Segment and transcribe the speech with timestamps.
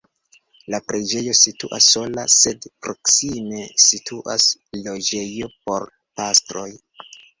[0.75, 4.49] La preĝejo situas sola sed proksime situas
[4.89, 5.87] loĝejo por
[6.23, 6.69] pastroj.